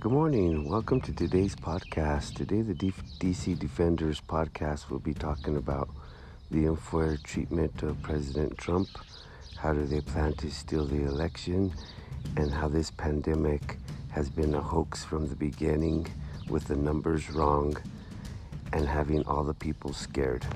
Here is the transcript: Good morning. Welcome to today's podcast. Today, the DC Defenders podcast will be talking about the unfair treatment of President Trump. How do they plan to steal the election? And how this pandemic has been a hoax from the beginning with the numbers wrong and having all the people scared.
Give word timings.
Good 0.00 0.12
morning. 0.12 0.68
Welcome 0.68 1.00
to 1.00 1.12
today's 1.12 1.56
podcast. 1.56 2.34
Today, 2.34 2.62
the 2.62 2.72
DC 2.72 3.58
Defenders 3.58 4.20
podcast 4.20 4.90
will 4.90 5.00
be 5.00 5.12
talking 5.12 5.56
about 5.56 5.88
the 6.52 6.66
unfair 6.66 7.18
treatment 7.24 7.82
of 7.82 8.00
President 8.00 8.56
Trump. 8.56 8.88
How 9.56 9.72
do 9.72 9.84
they 9.86 10.00
plan 10.00 10.34
to 10.34 10.52
steal 10.52 10.84
the 10.84 11.02
election? 11.02 11.74
And 12.36 12.52
how 12.52 12.68
this 12.68 12.92
pandemic 12.92 13.78
has 14.10 14.30
been 14.30 14.54
a 14.54 14.60
hoax 14.60 15.04
from 15.04 15.26
the 15.26 15.34
beginning 15.34 16.06
with 16.48 16.68
the 16.68 16.76
numbers 16.76 17.28
wrong 17.30 17.76
and 18.72 18.86
having 18.86 19.26
all 19.26 19.42
the 19.42 19.52
people 19.54 19.92
scared. 19.92 20.46